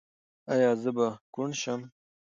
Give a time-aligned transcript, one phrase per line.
[0.53, 1.81] ایا زه به کڼ شم؟